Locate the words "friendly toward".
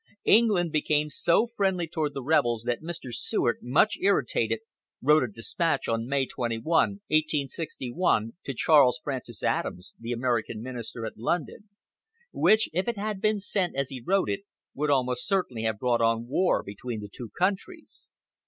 1.45-2.15